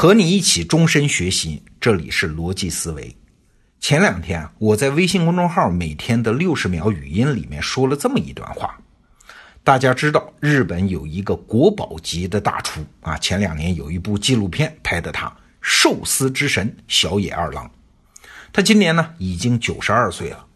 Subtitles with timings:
[0.00, 3.16] 和你一起终身学习，这里是逻辑思维。
[3.80, 8.78] 前两天，我在微信公众号每天的六十秒语音里面说了这么一段话。
[9.64, 17.68] 大家知道，日本有一个国宝级的大厨啊，前两年有一部纪录片拍的他，寿司之神小野二郎。
[18.52, 20.46] 他今年呢已经九十二岁了。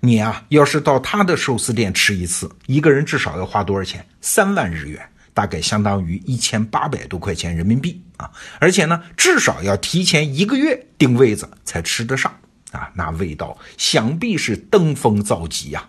[0.00, 4.06] 你啊，要是到他的寿司店吃一次，一个人至少要花多少钱？
[4.20, 8.30] 三万日元，大概相当于一千八百多块钱人民币啊！
[8.58, 12.34] 而且呢，至少要提前一个月订位子才吃得上
[12.72, 12.90] 啊！
[12.94, 15.88] 那味道想必是登峰造极呀。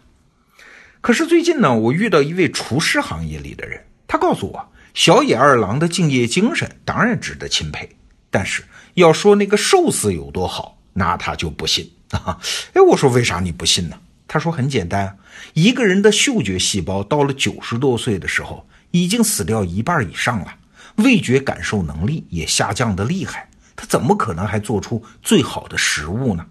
[1.01, 7.89] 可是最近呢，我遇到一位厨师行业里的人，他告诉我，小野二郎的敬业精神当然值得钦佩，
[8.29, 8.63] 但是
[8.93, 11.91] 要说那个寿司有多好，那他就不信。
[12.11, 12.37] 啊，
[12.73, 13.97] 哎，我说为啥你不信呢？
[14.27, 15.17] 他说很简单，
[15.53, 20.53] 一个人的嗅觉细胞到了九十多岁的时候，已经死掉一半以上了，
[20.97, 26.45] 味觉感受能力也下降的厉害，他怎么可能还做出最好的食物呢？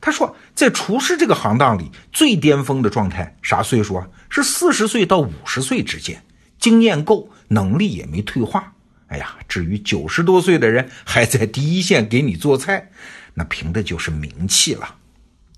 [0.00, 4.06] 他说，在厨师这个行当里，最巅峰的状态啥岁数啊？
[4.28, 6.22] 是四十岁到五十岁之间，
[6.58, 8.74] 经验够，能力也没退化。
[9.06, 12.90] 哎呀，至于九十多岁的人还在第一线给你做菜，
[13.32, 14.96] 那凭的就是名气了。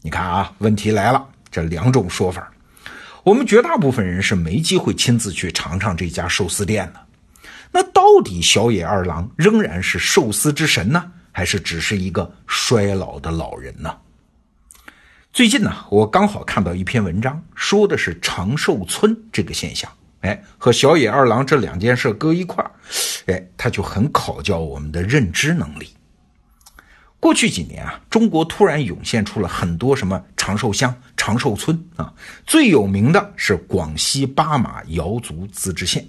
[0.03, 2.53] 你看啊，问题来了，这两种说法，
[3.27, 7.07] 我们绝大部分人是没机会亲自去尝尝这家寿司店的。
[7.73, 13.93] 那到底小野二郎仍然是寿司之神呢，还是只是一个衰老的老人呢？
[15.33, 19.91] 最近呢，我刚好看到一篇文章，说的是长寿村这个现象。
[20.21, 22.71] 哎，和小野二郎这两件事搁一块儿，
[23.27, 25.89] 哎，他就很考教我们的认知能力。
[27.19, 32.15] 过去几年啊，中国突然涌现出了很多什么长寿乡、长寿村啊，
[32.47, 36.07] 最有名的是广西巴马瑶族自治县。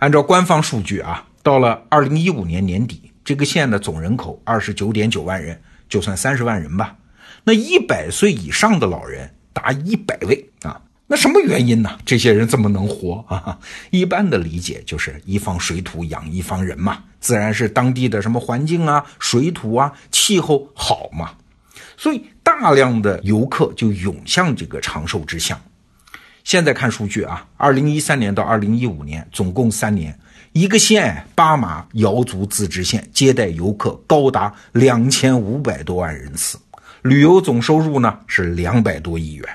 [0.00, 5.56] 按照官方数据啊，到了二零一五年年底，这个县的总人口二十九点九万人，
[5.88, 6.96] 就算三十万人吧。
[7.44, 10.80] 那一百岁以上的老人达一百位啊。
[11.06, 11.96] 那什么原因呢？
[12.04, 13.56] 这些人怎么能活 啊？
[13.90, 21.30] 一般的理解就是一方水土养一方人嘛，自然是当地的什么环境啊、水土啊、气候好嘛，
[21.98, 25.60] 所以大量的游客就涌向这个长寿之乡。
[26.44, 30.18] 现在看数据啊，二零一三年到二零一五年，总共三年，
[30.52, 36.56] 一个县巴马瑶族自治县接待游客高达两千五百多万人次，
[37.02, 39.46] 旅游总收入呢是两百多亿元。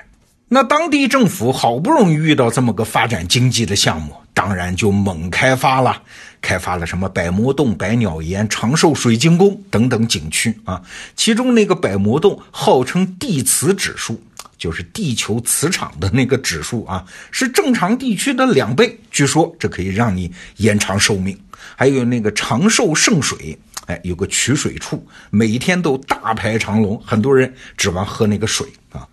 [0.54, 6.00] 那当地政府好不容易遇到这么个发展经济的项目，当然就猛开发了，
[6.40, 10.80] 开发了什么百魔洞、百鸟岩、长寿水晶宫等等景区啊。
[11.16, 14.22] 其中那个百魔洞号称地磁指数，
[14.56, 21.36] 就是地球磁场的那个指数啊，是正常地区的两倍，据说这可以让你延长寿命。
[21.74, 29.04] 还有那个长寿圣水，哎，有个取水处，每天都大排长龙，很多人指望喝那个水啊。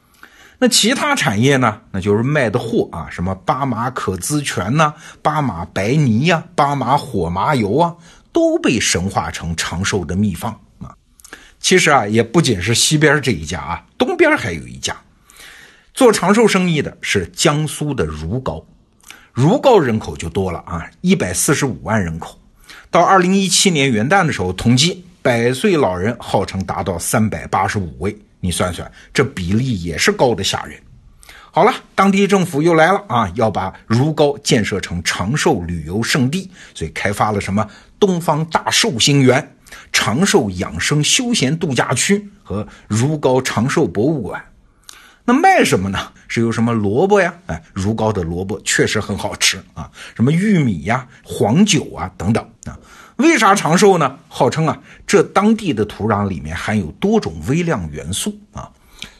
[0.64, 1.82] 那其他产业呢？
[1.90, 7.96] 那就是卖的货啊，什么巴马可滋泉呐，巴马白泥呀，巴马火麻油啊，
[8.32, 10.94] 都被神化成长寿的秘方啊。
[11.60, 14.96] 其实啊，也不仅是西边这一家啊，东边还有一家
[15.96, 18.64] 做长寿生意的，是江苏的如皋。
[19.34, 22.38] 如皋人口就多了啊，一百四十五万人口。
[22.92, 28.16] 到二零一七年元旦的时候，统计百岁老人号称达到三百八十五位。
[28.41, 30.78] 你算算，这比例也是高的吓人。
[31.53, 37.66] 好了，当地政府又来了啊，要把如皋建设成长寿旅游胜地，所以开发了什么
[38.00, 39.56] 东方大寿星园、
[39.91, 44.44] 长寿养生休闲度假区和如皋长寿博物馆。
[45.26, 46.00] 那卖什么呢？
[46.28, 47.34] 是有什么萝卜呀？
[47.48, 52.78] 哎，如皋的萝卜确实很好吃啊，什么玉米呀、黄酒啊等等啊。
[53.18, 54.18] 为啥长寿呢？
[54.28, 58.70] 号称啊，这当地的土壤里面含有多种微量元素啊，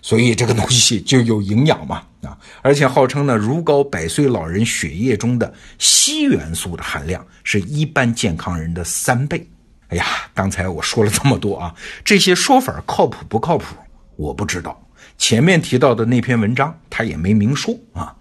[0.02, 2.36] 所以这个东西就有营养嘛啊！
[2.64, 9.48] 而且号称呢，如皋百岁老人血液中的硒元素的含量是一般健康人的三倍。
[9.90, 13.76] 哎呀，刚才我说了这么多啊，这些说法靠谱不靠谱？
[14.16, 14.82] 我不知道。
[15.22, 18.16] 前面提到的那篇文章他也没明说啊。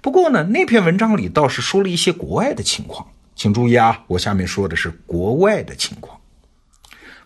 [0.00, 3.06] 不过呢，那篇文章里倒是说了一些国外的情况。
[3.36, 6.18] 请注意啊，我下面说的是国外的情况。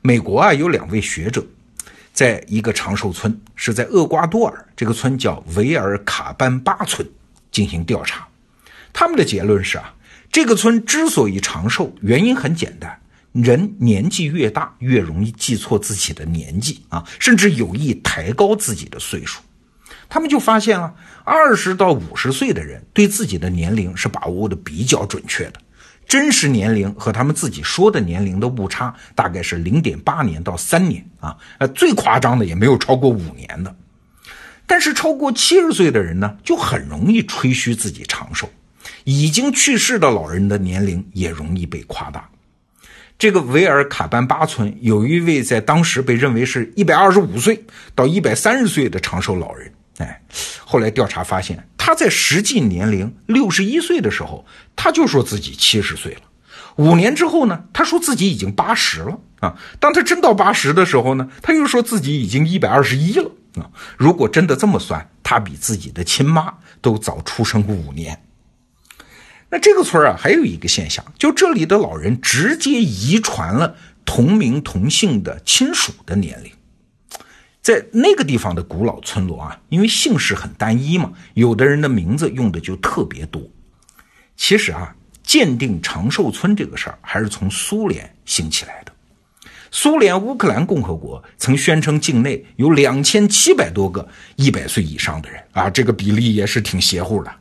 [0.03, 1.43] 美国啊，有两位学者，
[2.13, 7.09] 在一个长寿村，是在厄瓜多尔，这个村叫维尔卡班巴村，
[7.51, 8.29] 进行调查。
[8.93, 9.95] 他们的结论是啊，
[10.31, 13.01] 这个村之所以长寿，原因很简单：
[13.43, 19.41] 人年纪越大，越容易记错自己的年纪啊，甚至有意抬高自己的岁数。
[20.09, 20.95] 他们就发现了，
[21.25, 25.61] 二十到五十岁的人对自己的年龄是把握的比较准确的。
[26.07, 33.75] 真实年龄和他们自己说的年龄的误差大概是零点八年到三年啊，呃，最夸张的也没有超过五年的。
[34.69, 38.47] 但是超过七十岁的人呢，就很容易吹嘘自己长寿；
[39.03, 42.29] 已经去世的老人的年龄也容易被夸大。
[43.19, 47.65] 这个维尔卡班巴村有一位在当时被认为是一百二十五岁
[47.95, 50.21] 到一百三十岁的长寿老人，哎，
[50.65, 56.21] 后来调查发现，他在实际年龄六十一岁的时候，他就说自己七十岁了。
[56.77, 59.57] 五年之后呢，他说自己已经八十了啊。
[59.81, 63.71] 当他真到八十的时候呢，他又说自己已经一百二十一了啊。
[63.97, 66.53] 如果真的这么算，他比自己的亲妈
[66.83, 68.21] 都早出生五年。
[69.49, 76.53] 那这个村啊，还有一个现象，就这里的老人直接遗传了同名同姓的亲属的年龄。
[77.63, 83.43] 在那个地方的古老村落啊，因为姓氏很单一嘛，有的人的名字用的就特别多。
[84.37, 88.93] 其实啊，鉴定长寿村这个事儿，还是从苏联兴起来的。
[89.73, 97.33] 苏联乌克兰共和国曾宣称境内有两千七百多个一百岁以上的人啊，这个比例也是挺邪乎的。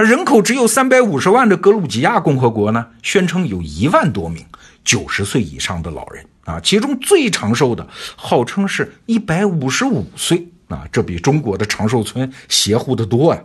[0.00, 4.42] 人口只有三百五十万的格鲁吉亚共和国呢，宣称有一万多名
[4.82, 7.86] 九十岁以上的老人啊，其中最长寿的
[8.16, 13.38] 号称是一百五十五岁啊，这比中国的长寿村邪乎的多啊。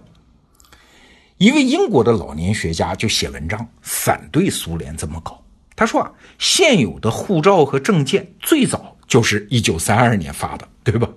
[1.37, 5.43] 一位英国的老年学家就写文章反对苏联这么搞，
[5.75, 6.09] 他说啊，
[6.39, 11.09] 现有的护照和证件最早就是一九三二年发的，对吧？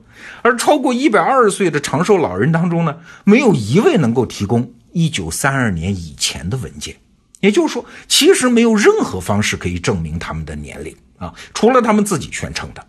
[0.42, 4.72] 而超过一百二十岁的长寿老人当中呢，没有一位能够提供。
[4.98, 6.96] 一九三二年以前的文件，
[7.38, 12.84] 也就是说，其实没有任何方式可以证明他们的年龄啊，除了他们自己宣称的，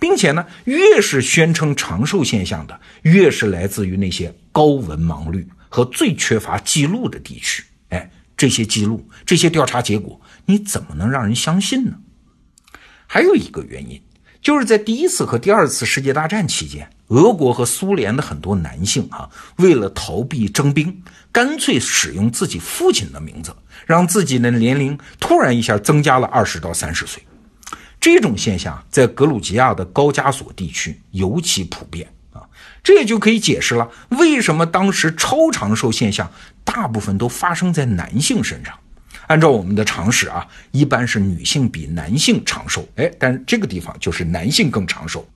[0.00, 7.62] 并且呢，越是宣称长寿现象的，越是来自于那些高文盲率和最缺乏记录的地区。
[7.90, 11.98] 哎，这些记录、这些调查结果，你怎么能让人相信呢？
[13.06, 14.00] 还有一个原因。
[14.46, 21.02] 就是在第一次和第二次世界大战期间，俄国和苏联的很多男性啊，为了逃避征兵，
[21.32, 23.52] 干脆使用自己父亲的名字，
[23.86, 27.20] 让自己的年龄突然一下增加了二十到三十岁。
[27.98, 32.40] 这种现象在格鲁吉亚的高加索地区尤其普遍啊，
[32.84, 36.30] 这也就可以解释了为什么当时超长寿现象
[36.62, 38.72] 大部分都发生在男性身上。
[39.26, 45.26] 按照我们的常识啊，一般是女性比男性长寿，哎，但是这个地方就是男性更长寿。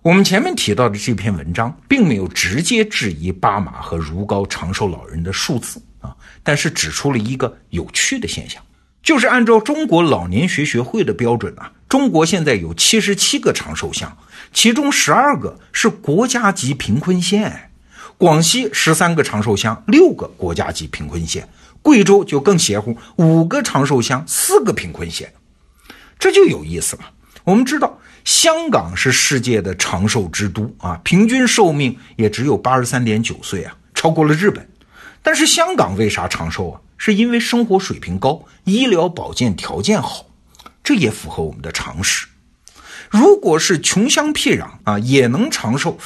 [0.00, 8.60] 我们前面提到的这篇文章并没有直接质疑巴马和如皋长寿老人的数字啊，但是指出了一个有趣的现象，
[9.02, 14.16] 就是按照中国老年学学会的标准啊，中国现在有七十七个长寿乡，
[14.52, 17.70] 其中十二个是国家级贫困县，
[18.18, 21.48] 广西十三个长寿乡，六个国家级贫困县。
[21.82, 25.34] 贵州就更邪乎，五个长寿乡，四个贫困县，
[26.18, 27.02] 这就有意思了。
[27.44, 34.68] 我们知道，香港是世界的长寿之都啊，平均寿命也只有八十三点九岁啊，超过了日本。
[35.22, 36.80] 但是香港为啥长寿啊？
[36.96, 40.26] 是因为生活水平高，医疗保健条件好，
[40.84, 42.28] 这也符合我们的常识。
[43.10, 45.98] 如果是穷乡僻壤啊，也能长寿，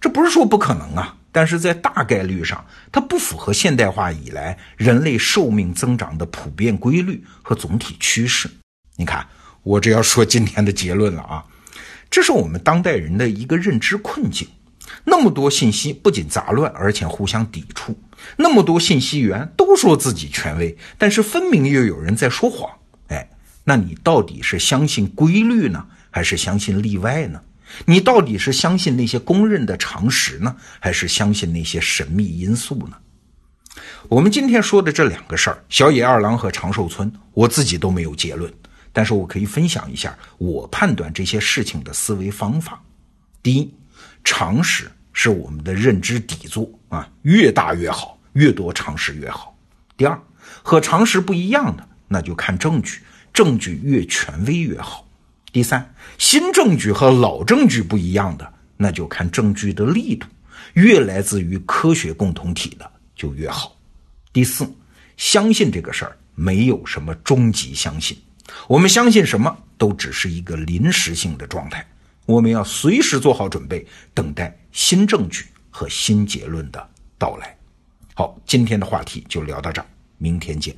[0.00, 1.14] 这不是说不可能啊。
[1.32, 8.50] 但是在大概率上，它不符合现代化以来人类寿命增长的普遍规律和总体趋势。
[8.96, 9.26] 你看，
[9.62, 11.44] 我这要说今天的结论了啊，
[12.10, 14.48] 这是我们当代人的一个认知困境。
[15.04, 17.92] 那么多信息不仅杂乱，而且互相抵触；
[18.36, 22.68] 那么多信息源都说自己权威，但是分明又有人在说谎。
[23.06, 23.30] 哎，
[23.64, 27.40] 那你到底是相信规律呢，还是相信例外呢？
[27.86, 32.96] 你到底是相信那些公认的常识呢，还是相信那些神秘因素呢？
[34.08, 38.52] 我们今天说的这两个事儿，小野二郎和长寿村，我自己都没有结论，
[38.92, 42.82] 但是我可以分享一下我判断这些事情的思维方法。
[43.42, 43.72] 第一，
[44.24, 49.56] 常识是我们的认知底座啊，越大越好，越多常识越好。
[49.96, 50.20] 第二，
[50.62, 53.00] 和常识不一样的，那就看证据，
[53.32, 55.06] 证据越权威越好。
[55.52, 60.26] 第三，新证据和老证据不一样的，那就看证据的力度，
[60.74, 63.76] 越来自于科学共同体的就越好。
[64.32, 64.72] 第四，
[65.16, 68.16] 相信这个事儿没有什么终极相信，
[68.68, 71.84] 我们相信什么都只是一个临时性的状态，
[72.26, 76.88] 我们要随时做好准备，等待新证据和新结论的
[77.18, 77.56] 到来。
[78.14, 79.86] 好，今天的话题就聊到这儿，
[80.18, 80.76] 明天见。